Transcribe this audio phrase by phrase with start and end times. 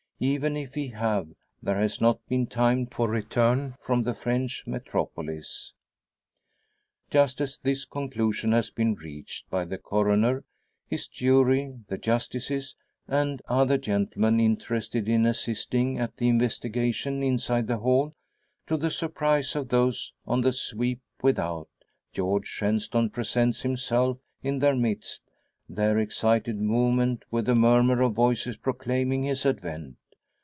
[0.23, 1.29] Even if he have,
[1.63, 5.73] there has not been time for return from the French metropolis.
[7.09, 10.43] Just as this conclusion has been reached by the coroner,
[10.87, 12.75] his jury, the justices,
[13.07, 18.13] and other gentlemen interested in and assisting at the investigation inside the hall,
[18.67, 21.67] to the surprise of those on the sweep without,
[22.13, 25.23] George Shenstone presents himself in their midst;
[25.67, 29.97] their excited movement with the murmur of voices proclaiming his advent.